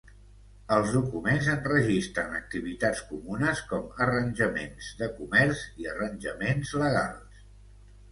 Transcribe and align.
Els 0.75 0.91
documents 0.93 1.49
enregistren 1.55 2.31
activitats 2.37 3.03
comunes 3.09 3.61
com 3.73 3.91
arranjaments 4.05 4.87
de 5.03 5.11
comerç 5.19 5.61
i 5.85 5.89
arranjaments 5.93 6.73
legals. 6.85 7.45